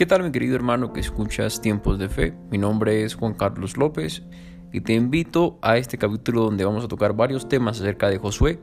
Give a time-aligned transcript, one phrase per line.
[0.00, 2.32] ¿Qué tal mi querido hermano que escuchas Tiempos de Fe?
[2.50, 4.22] Mi nombre es Juan Carlos López
[4.72, 8.60] y te invito a este capítulo donde vamos a tocar varios temas acerca de Josué,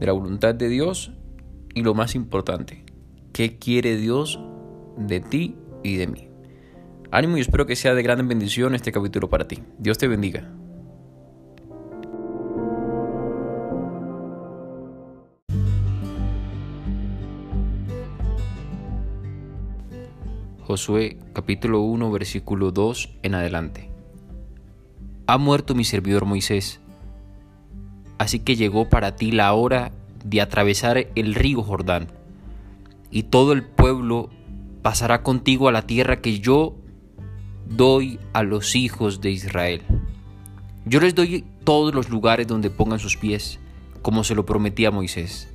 [0.00, 1.12] de la voluntad de Dios
[1.74, 2.86] y lo más importante,
[3.34, 4.40] ¿qué quiere Dios
[4.96, 6.30] de ti y de mí?
[7.10, 9.62] Ánimo y espero que sea de gran bendición este capítulo para ti.
[9.78, 10.61] Dios te bendiga.
[20.72, 23.90] Josué capítulo 1 versículo 2 en adelante.
[25.26, 26.80] Ha muerto mi servidor Moisés,
[28.16, 29.92] así que llegó para ti la hora
[30.24, 32.06] de atravesar el río Jordán,
[33.10, 34.30] y todo el pueblo
[34.80, 36.74] pasará contigo a la tierra que yo
[37.68, 39.82] doy a los hijos de Israel.
[40.86, 43.60] Yo les doy todos los lugares donde pongan sus pies,
[44.00, 45.50] como se lo prometí a Moisés.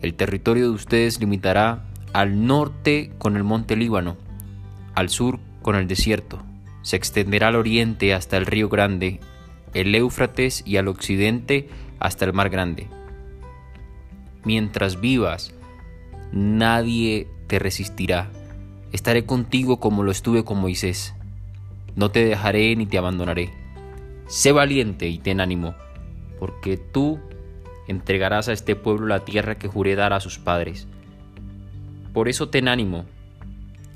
[0.00, 4.16] El territorio de ustedes limitará al norte con el monte Líbano,
[4.94, 6.40] al sur con el desierto.
[6.82, 9.18] Se extenderá al oriente hasta el río Grande,
[9.74, 12.86] el Éufrates y al occidente hasta el mar Grande.
[14.44, 15.54] Mientras vivas,
[16.30, 18.30] nadie te resistirá.
[18.92, 21.16] Estaré contigo como lo estuve con Moisés.
[21.96, 23.50] No te dejaré ni te abandonaré.
[24.28, 25.74] Sé valiente y ten ánimo,
[26.38, 27.18] porque tú
[27.88, 30.86] entregarás a este pueblo la tierra que juré dar a sus padres
[32.14, 33.04] por eso ten ánimo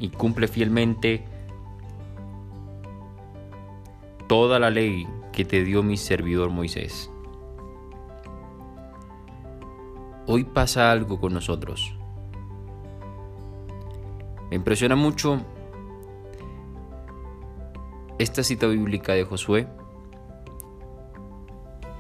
[0.01, 1.25] y cumple fielmente
[4.27, 7.11] toda la ley que te dio mi servidor Moisés.
[10.27, 11.95] Hoy pasa algo con nosotros.
[14.51, 15.41] Me impresiona mucho
[18.19, 19.69] esta cita bíblica de Josué,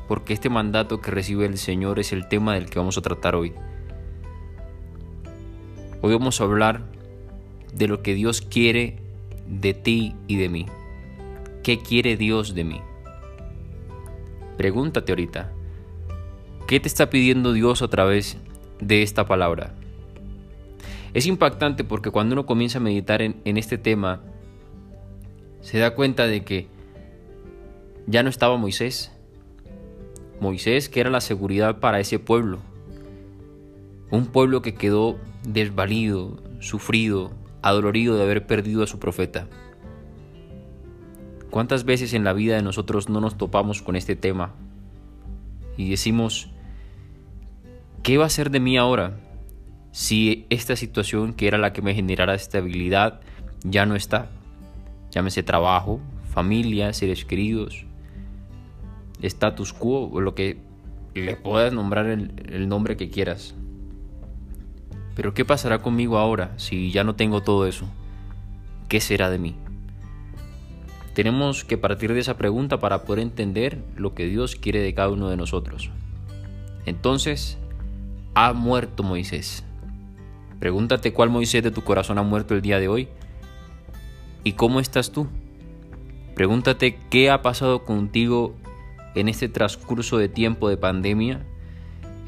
[0.08, 3.36] porque este mandato que recibe el Señor es el tema del que vamos a tratar
[3.36, 3.55] hoy.
[6.00, 6.82] Hoy vamos a hablar
[7.74, 8.98] de lo que Dios quiere
[9.48, 10.66] de ti y de mí.
[11.64, 12.81] ¿Qué quiere Dios de mí?
[14.56, 15.50] Pregúntate ahorita,
[16.69, 18.38] ¿qué te está pidiendo Dios a través
[18.81, 19.75] de esta palabra?
[21.14, 24.20] Es impactante porque cuando uno comienza a meditar en, en este tema,
[25.62, 26.69] se da cuenta de que
[28.06, 29.10] ya no estaba Moisés.
[30.38, 32.60] Moisés que era la seguridad para ese pueblo.
[34.10, 37.32] Un pueblo que quedó desvalido, sufrido,
[37.62, 39.46] adolorido de haber perdido a su profeta.
[41.50, 44.54] ¿Cuántas veces en la vida de nosotros no nos topamos con este tema
[45.76, 46.50] y decimos,
[48.02, 49.19] ¿qué va a ser de mí ahora
[49.91, 53.20] si esta situación que era la que me generara estabilidad
[53.64, 54.30] ya no está?
[55.10, 57.86] Llámese trabajo, familia, seres queridos,
[59.22, 60.58] status quo lo que
[61.14, 63.54] le puedas nombrar el nombre que quieras.
[65.19, 67.87] Pero ¿qué pasará conmigo ahora si ya no tengo todo eso?
[68.89, 69.56] ¿Qué será de mí?
[71.12, 75.09] Tenemos que partir de esa pregunta para poder entender lo que Dios quiere de cada
[75.09, 75.91] uno de nosotros.
[76.87, 77.59] Entonces,
[78.34, 79.65] ha muerto Moisés.
[80.61, 83.09] Pregúntate cuál Moisés de tu corazón ha muerto el día de hoy
[84.45, 85.27] y cómo estás tú.
[86.37, 88.55] Pregúntate qué ha pasado contigo
[89.17, 91.45] en este transcurso de tiempo de pandemia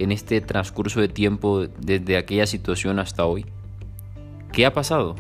[0.00, 3.44] en este transcurso de tiempo desde aquella situación hasta hoy?
[4.50, 5.15] ¿Qué ha pasado?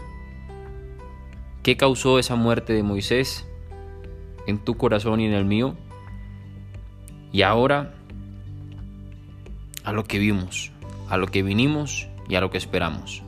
[1.62, 3.46] ¿Qué causó esa muerte de Moisés
[4.46, 5.74] en tu corazón y en el mío?
[7.30, 7.94] Y ahora
[9.84, 10.72] a lo que vimos,
[11.10, 13.22] a lo que vinimos y a lo que esperamos.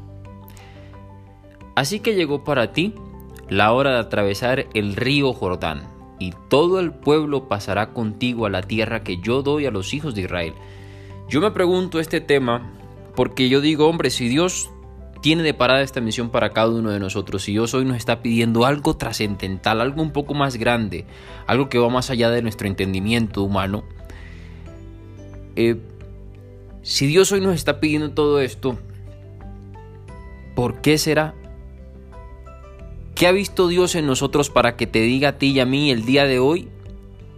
[1.74, 2.94] Así que llegó para ti
[3.50, 5.82] la hora de atravesar el río Jordán,
[6.18, 10.14] y todo el pueblo pasará contigo a la tierra que yo doy a los hijos
[10.14, 10.54] de Israel
[11.32, 12.70] yo me pregunto este tema
[13.16, 14.68] porque yo digo, hombre, si Dios
[15.22, 18.20] tiene de parada esta misión para cada uno de nosotros, si Dios hoy nos está
[18.20, 21.06] pidiendo algo trascendental, algo un poco más grande,
[21.46, 23.82] algo que va más allá de nuestro entendimiento humano,
[25.56, 25.78] eh,
[26.82, 28.78] si Dios hoy nos está pidiendo todo esto,
[30.54, 31.34] ¿por qué será?
[33.14, 35.90] ¿Qué ha visto Dios en nosotros para que te diga a ti y a mí
[35.90, 36.68] el día de hoy,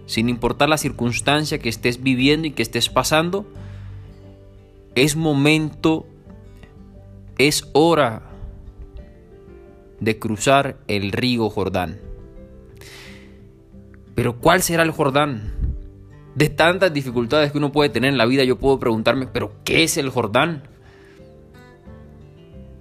[0.07, 3.47] sin importar la circunstancia que estés viviendo y que estés pasando,
[4.95, 6.07] es momento,
[7.39, 8.23] es hora
[10.01, 11.99] de cruzar el río Jordán.
[14.15, 15.53] Pero ¿cuál será el Jordán?
[16.35, 19.85] De tantas dificultades que uno puede tener en la vida, yo puedo preguntarme, ¿pero qué
[19.85, 20.63] es el Jordán?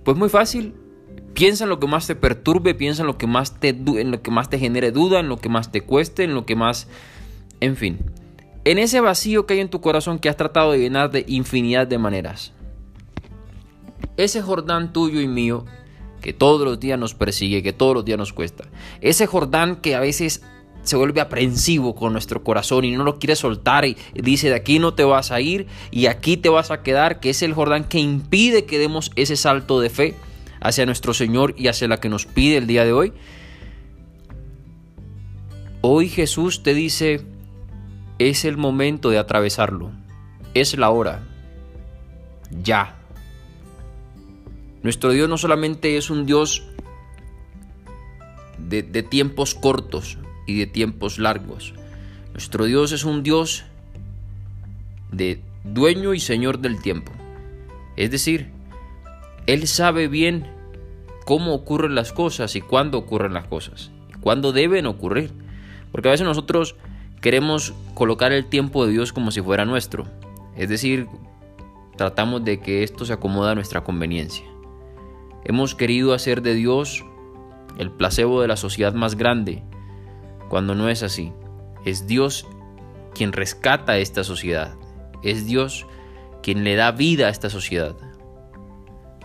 [0.03, 0.73] Pues muy fácil.
[1.33, 4.21] Piensa en lo que más te perturbe, piensa en lo que más te, en lo
[4.21, 6.87] que más te genere duda, en lo que más te cueste, en lo que más...
[7.59, 7.99] En fin,
[8.65, 11.87] en ese vacío que hay en tu corazón que has tratado de llenar de infinidad
[11.87, 12.53] de maneras.
[14.17, 15.65] Ese Jordán tuyo y mío
[16.21, 18.65] que todos los días nos persigue, que todos los días nos cuesta.
[19.01, 20.41] Ese Jordán que a veces
[20.83, 24.79] se vuelve aprensivo con nuestro corazón y no lo quiere soltar y dice de aquí
[24.79, 27.85] no te vas a ir y aquí te vas a quedar, que es el Jordán
[27.85, 30.15] que impide que demos ese salto de fe
[30.61, 33.13] hacia nuestro Señor y hacia la que nos pide el día de hoy.
[35.81, 37.25] Hoy Jesús te dice,
[38.19, 39.91] es el momento de atravesarlo,
[40.53, 41.23] es la hora,
[42.61, 42.95] ya.
[44.81, 46.63] Nuestro Dios no solamente es un Dios
[48.57, 51.73] de, tiempos cortos, y de tiempos largos.
[52.33, 53.63] Nuestro Dios es un Dios
[55.11, 57.11] de dueño y señor del tiempo.
[57.95, 58.49] Es decir,
[59.45, 60.47] Él sabe bien
[61.25, 65.31] cómo ocurren las cosas y cuándo ocurren las cosas, y cuándo deben ocurrir.
[65.91, 66.75] Porque a veces nosotros
[67.23, 70.05] queremos colocar el tiempo de Dios como si fuera nuestro.
[70.57, 71.07] Es decir,
[71.95, 74.45] tratamos de que esto se acomoda a nuestra conveniencia.
[75.45, 77.05] Hemos querido hacer de Dios
[77.77, 79.63] el placebo de la sociedad más grande
[80.49, 81.31] cuando no es así.
[81.85, 82.45] Es Dios
[83.15, 84.75] quien rescata a esta sociedad.
[85.23, 85.87] Es Dios
[86.41, 87.95] quien le da vida a esta sociedad.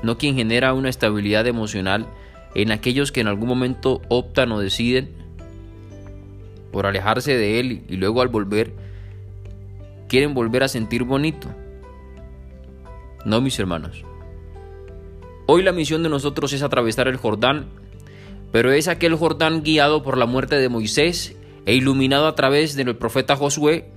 [0.05, 2.07] No quien genera una estabilidad emocional
[2.55, 5.28] en aquellos que en algún momento optan o deciden
[6.73, 8.73] por alejarse de Él y luego al volver
[10.09, 11.49] quieren volver a sentir bonito.
[13.25, 14.05] No, mis hermanos.
[15.47, 17.67] Hoy la misión de nosotros es atravesar el Jordán
[18.53, 21.37] pero es aquel Jordán guiado por la muerte de Moisés
[21.67, 23.91] e iluminado a través del profeta Josué,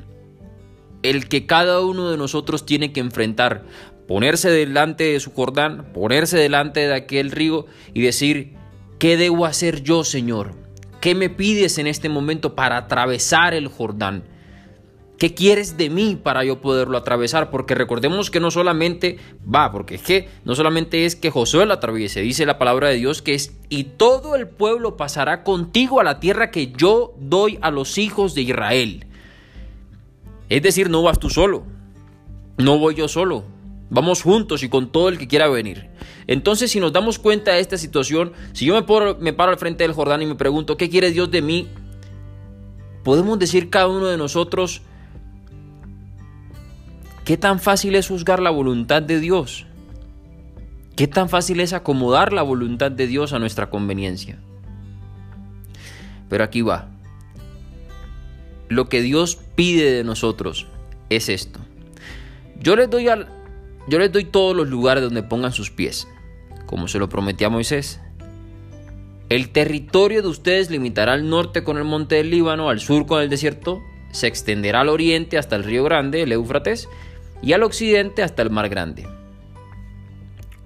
[1.04, 3.64] el que cada uno de nosotros tiene que enfrentar,
[4.08, 8.56] ponerse delante de su Jordán, ponerse delante de aquel río y decir,
[9.00, 10.54] ¿qué debo hacer yo, Señor?
[11.02, 14.24] ¿Qué me pides en este momento para atravesar el Jordán?
[15.18, 17.50] ¿Qué quieres de mí para yo poderlo atravesar?
[17.50, 21.74] Porque recordemos que no solamente va, porque es que no solamente es que Josué lo
[21.74, 26.04] atraviese, dice la palabra de Dios que es, y todo el pueblo pasará contigo a
[26.04, 29.06] la tierra que yo doy a los hijos de Israel.
[30.50, 31.64] Es decir, no vas tú solo,
[32.58, 33.44] no voy yo solo,
[33.92, 35.92] vamos juntos y con todo el que quiera venir.
[36.26, 39.84] Entonces, si nos damos cuenta de esta situación, si yo me, me paro al frente
[39.84, 41.68] del Jordán y me pregunto, ¿qué quiere Dios de mí?
[43.04, 44.82] Podemos decir cada uno de nosotros,
[47.32, 49.66] ¿Qué tan fácil es juzgar la voluntad de Dios?
[50.96, 54.40] ¿Qué tan fácil es acomodar la voluntad de Dios a nuestra conveniencia?
[56.30, 56.90] Pero aquí va.
[58.70, 60.68] Lo que Dios pide de nosotros
[61.10, 61.60] es esto.
[62.60, 63.30] Yo les doy al,
[63.88, 66.08] yo les doy todos los lugares donde pongan sus pies,
[66.66, 68.00] como se lo prometí a Moisés.
[69.30, 73.22] El territorio de ustedes limitará al norte con el monte del Líbano, al sur con
[73.22, 73.82] el desierto,
[74.12, 76.90] se extenderá al oriente hasta el río Grande, el Éufrates,
[77.42, 79.08] y al occidente hasta el Mar Grande.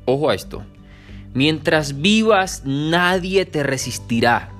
[0.06, 0.64] Ojo a esto.
[1.34, 4.52] Mientras vivas nadie te resistirá.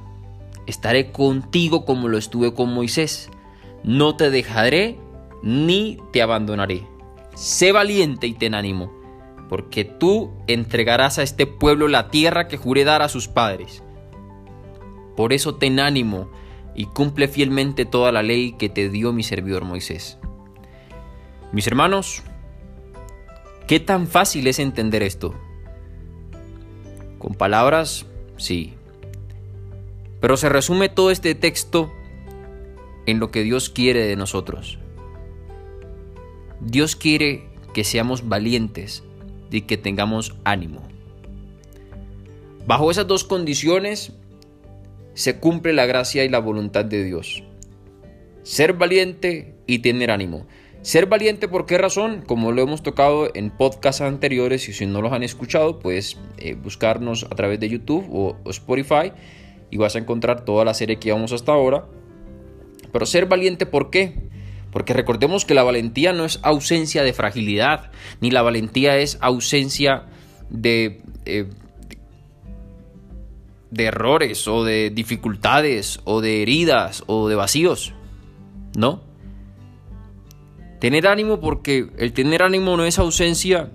[0.68, 3.30] Estaré contigo como lo estuve con Moisés.
[3.84, 4.98] No te dejaré
[5.44, 6.95] ni te abandonaré.
[7.36, 8.92] Sé valiente y ten ánimo,
[9.50, 13.84] porque tú entregarás a este pueblo la tierra que juré dar a sus padres.
[15.18, 16.30] Por eso ten ánimo
[16.76, 20.18] y cumple fielmente toda la ley que te dio mi servidor Moisés.
[21.52, 22.24] Mis hermanos,
[23.68, 25.36] ¿qué tan fácil es entender esto?
[27.20, 28.06] Con palabras,
[28.38, 28.76] sí.
[30.22, 31.92] Pero se resume todo este texto
[33.06, 34.80] en lo que Dios quiere de nosotros.
[36.66, 37.44] Dios quiere
[37.76, 39.04] que seamos valientes
[39.52, 40.82] y que tengamos ánimo.
[42.66, 44.14] Bajo esas dos condiciones
[45.14, 47.44] se cumple la gracia y la voluntad de Dios.
[48.42, 50.48] Ser valiente y tener ánimo.
[50.82, 52.24] Ser valiente, ¿por qué razón?
[52.26, 56.56] Como lo hemos tocado en podcasts anteriores y si no los han escuchado, puedes eh,
[56.56, 59.12] buscarnos a través de YouTube o, Spotify
[59.70, 61.86] y vas a encontrar toda la serie que llevamos hasta ahora.
[62.92, 64.25] Pero ser valiente, ¿por qué?
[64.76, 70.04] Porque recordemos que la valentía no es ausencia de fragilidad, ni la valentía es ausencia
[70.50, 71.48] de, eh,
[73.72, 77.94] de errores o de dificultades o de heridas o de vacíos.
[78.78, 79.02] ¿No?
[80.82, 83.72] Tener ánimo porque el tener ánimo no es ausencia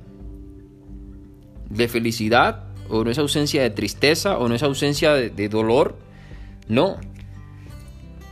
[1.71, 5.97] de felicidad o no es ausencia de tristeza o no es ausencia de, dolor.
[6.69, 6.99] No.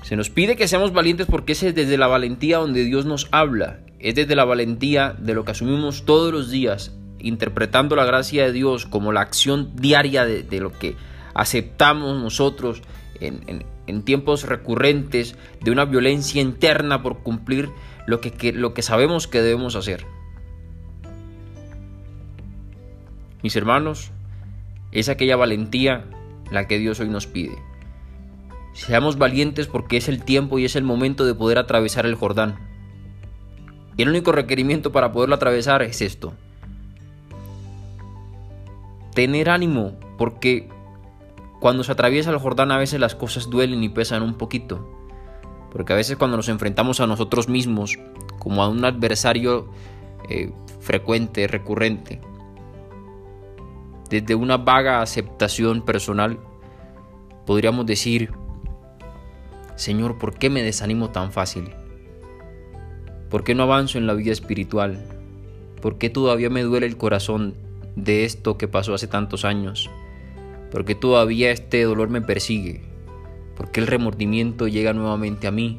[0.08, 3.80] Se nos pide que seamos valientes porque es desde la valentía donde Dios nos habla.
[3.98, 8.52] Es desde la valentía de lo que asumimos todos los días, interpretando la gracia de
[8.52, 10.96] Dios como la acción diaria de, lo que
[11.34, 12.80] aceptamos nosotros
[13.20, 17.68] en, tiempos recurrentes de una violencia interna por cumplir
[18.06, 20.06] lo que sabemos que debemos hacer.
[23.42, 24.10] Mis hermanos,
[24.90, 26.06] Es aquella valentía
[26.50, 27.58] la que Dios hoy nos pide.
[28.78, 32.60] Seamos valientes porque es el tiempo y es el momento de poder atravesar el Jordán.
[33.96, 36.32] Y el único requerimiento para poderlo atravesar es esto.
[39.14, 40.68] Tener ánimo porque
[41.60, 44.88] cuando se atraviesa el Jordán a veces las cosas duelen y pesan un poquito.
[45.72, 47.98] Porque a veces cuando nos enfrentamos a nosotros mismos
[48.38, 49.68] como a un adversario
[50.28, 52.20] eh, frecuente, recurrente,
[54.08, 56.38] desde una vaga aceptación personal,
[57.44, 58.37] podríamos decir,
[59.78, 61.70] Señor, ¿por qué me desanimo tan fácil?
[63.30, 65.06] ¿Por qué no avanzo en la vida espiritual?
[65.80, 67.54] ¿Por qué todavía me duele el corazón
[67.94, 69.88] de esto que pasó hace tantos años?
[70.72, 72.82] ¿Por qué todavía este dolor me persigue?
[73.56, 75.78] ¿Por qué el remordimiento llega nuevamente a mí?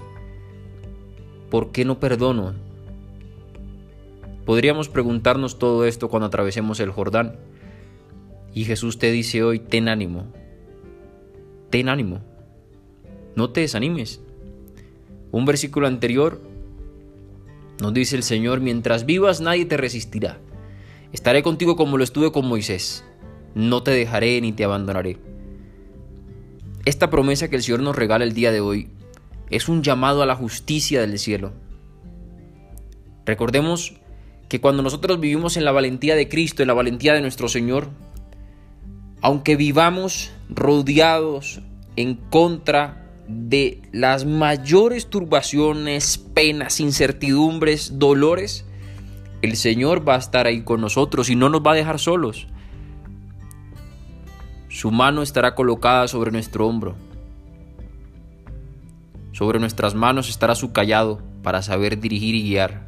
[1.49, 2.53] ¿Por qué no perdono?
[4.45, 7.35] Podríamos preguntarnos todo esto cuando atravesemos el Jordán.
[8.53, 10.31] Y Jesús te dice hoy, ten ánimo,
[11.69, 12.21] ten ánimo,
[13.39, 14.19] no te desanimes.
[15.31, 16.41] Un versículo anterior
[17.81, 20.39] nos dice el Señor, mientras vivas nadie te resistirá.
[21.13, 23.05] Estaré contigo como lo estuve con Moisés.
[23.55, 25.19] No te dejaré ni te abandonaré.
[26.83, 28.89] Esta promesa que el Señor nos regala el día de hoy
[29.49, 31.53] es un llamado a la justicia del cielo.
[33.25, 33.95] Recordemos
[34.49, 37.87] que cuando nosotros vivimos en la valentía de Cristo, en la valentía de nuestro Señor,
[39.21, 41.61] aunque vivamos rodeados
[41.95, 48.65] en contra de las mayores turbaciones, penas, incertidumbres, dolores,
[49.43, 52.47] el Señor va a estar ahí con nosotros y no nos va a dejar solos.
[54.67, 56.95] Su mano estará colocada sobre nuestro hombro.
[59.31, 62.87] Sobre nuestras manos estará su callado para saber dirigir y guiar.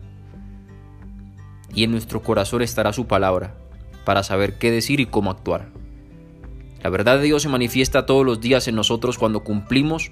[1.73, 3.55] Y en nuestro corazón estará su palabra
[4.05, 5.69] para saber qué decir y cómo actuar.
[6.81, 10.11] La verdad de Dios se manifiesta todos los días en nosotros cuando cumplimos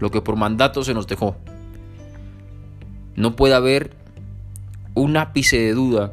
[0.00, 1.36] lo que por mandato se nos dejó.
[3.16, 3.92] No puede haber
[4.94, 6.12] un ápice de duda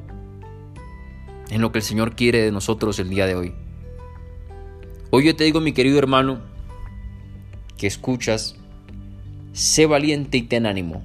[1.49, 3.53] en lo que el Señor quiere de nosotros el día de hoy.
[5.09, 6.39] Hoy yo te digo, mi querido hermano,
[7.77, 8.55] que escuchas,
[9.51, 11.03] sé valiente y ten ánimo.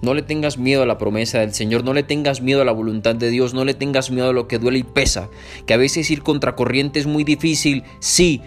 [0.00, 2.72] No le tengas miedo a la promesa del Señor, no le tengas miedo a la
[2.72, 5.28] voluntad de Dios, no le tengas miedo a lo que duele y pesa,
[5.66, 8.42] que a veces ir contra corriente es muy difícil, sí,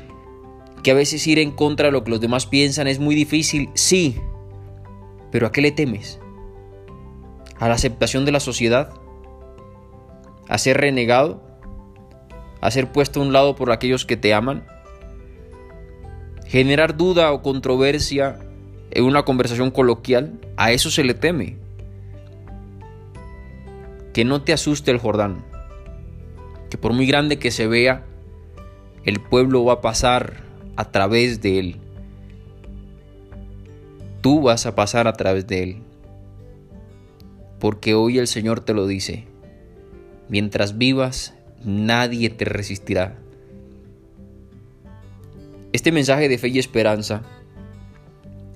[0.83, 3.69] que a veces ir en contra de lo que los demás piensan es muy difícil,
[3.73, 4.19] sí,
[5.31, 6.19] pero ¿a qué le temes?
[7.59, 8.93] ¿A la aceptación de la sociedad?
[10.47, 11.41] ¿A ser renegado?
[12.59, 14.65] ¿A ser puesto a un lado por aquellos que te aman?
[16.47, 18.39] ¿Generar duda o controversia
[18.91, 21.57] en una conversación coloquial, a eso se le teme.
[24.13, 25.45] Que no te asuste el Jordán,
[26.69, 28.05] que por muy grande que se vea,
[29.05, 30.43] el pueblo va a pasar
[30.81, 31.75] a través de él.
[34.21, 35.77] Tú vas a pasar a través de él.
[37.59, 39.27] Porque hoy el Señor te lo dice.
[40.27, 43.15] Mientras vivas, nadie te resistirá.
[45.71, 47.21] Este mensaje de fe y esperanza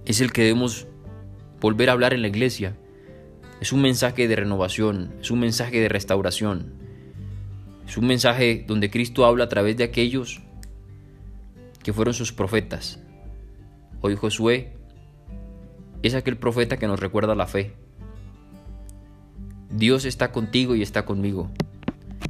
[0.05, 0.87] es el que debemos
[1.61, 2.75] volver a hablar en la iglesia.
[3.61, 6.73] Es un mensaje de renovación, es un mensaje de restauración.
[7.87, 10.41] Es un mensaje donde Cristo habla a través de aquellos
[11.85, 12.99] que fueron sus profetas.
[14.01, 14.73] Hoy Josué
[16.01, 17.75] es aquel profeta que nos recuerda la fe.
[19.69, 21.51] Dios está contigo y está conmigo.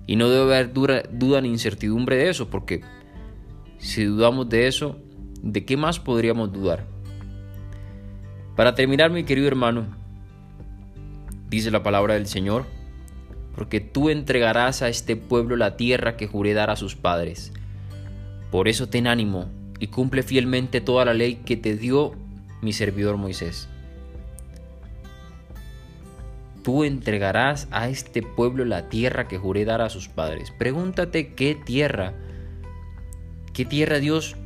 [0.07, 2.81] Y no debe haber duda, duda ni incertidumbre de eso, porque
[3.77, 4.99] si dudamos de eso,
[5.41, 6.85] ¿de qué más podríamos dudar?
[8.57, 9.85] Para terminar, mi querido hermano,
[11.49, 12.65] dice la palabra del Señor,
[13.55, 17.53] porque tú entregarás a este pueblo la tierra que juré dar a sus padres.
[18.55, 19.49] Por eso ten ánimo
[19.81, 22.13] y cumple fielmente toda la ley que te dio
[22.61, 23.67] mi servidor Moisés.
[26.63, 30.53] Tú entregarás a este pueblo la tierra que juré dar a sus padres.
[30.57, 32.13] Pregúntate qué tierra,
[33.51, 34.37] qué tierra Dios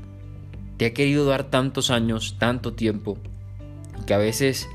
[0.78, 3.20] te ha querido dar tantos años, tanto tiempo
[4.08, 4.68] que a veces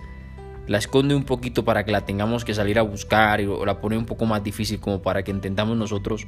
[0.68, 3.98] la esconde un poquito para que la tengamos que salir a buscar o la pone
[3.98, 6.24] un poco más difícil como para que entendamos nosotros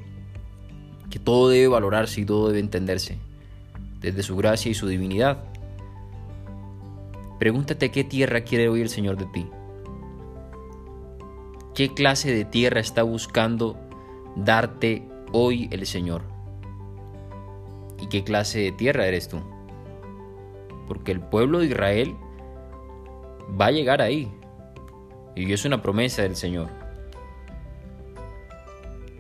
[1.17, 3.17] que todo debe valorarse y todo debe entenderse
[4.03, 5.45] desde su gracia y su divinidad.
[7.39, 9.47] Pregúntate qué tierra quiere hoy el Señor de ti.
[11.75, 13.79] ¿Qué clase de tierra está buscando
[14.37, 16.21] darte hoy el Señor?
[17.99, 19.41] ¿Y qué clase de tierra eres tú?
[20.87, 22.15] Porque el pueblo de Israel
[23.59, 24.31] va a llegar ahí.
[25.35, 26.69] Y es una promesa del Señor.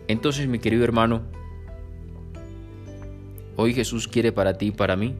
[0.08, 1.22] Entonces, mi querido hermano,
[3.58, 5.14] Hoy Jesús quiere para ti y para mí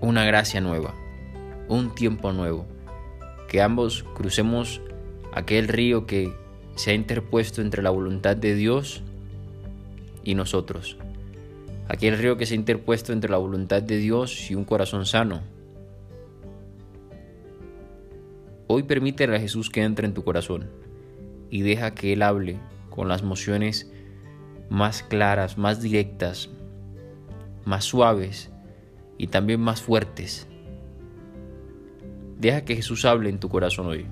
[0.00, 0.94] una gracia nueva,
[1.68, 2.66] un tiempo nuevo,
[3.48, 4.80] que ambos crucemos
[5.32, 6.32] aquel río que
[6.76, 9.02] se ha interpuesto entre la voluntad de Dios
[10.22, 10.98] y nosotros,
[11.88, 15.42] aquel río que se ha interpuesto entre la voluntad de Dios y un corazón sano.
[18.68, 20.70] Hoy permítele a Jesús que entre en tu corazón
[21.50, 23.90] y deja que Él hable con las mociones
[24.72, 26.48] más claras, más directas,
[27.66, 28.50] más suaves
[29.18, 30.48] y también más fuertes.
[32.38, 34.06] Deja que Jesús hable en tu corazón hoy.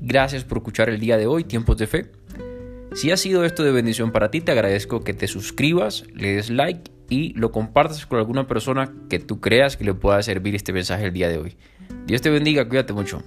[0.00, 2.25] Gracias por escuchar el día de hoy, Tiempos de Fe.
[2.96, 6.48] Si ha sido esto de bendición para ti, te agradezco que te suscribas, le des
[6.48, 10.72] like y lo compartas con alguna persona que tú creas que le pueda servir este
[10.72, 11.56] mensaje el día de hoy.
[12.06, 13.22] Dios te bendiga, cuídate mucho.